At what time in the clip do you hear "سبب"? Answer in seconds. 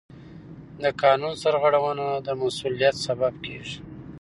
3.05-3.33